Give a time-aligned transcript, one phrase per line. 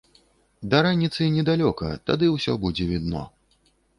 [0.71, 3.21] Да раніцы недалёка, тады ўсё будзе відно.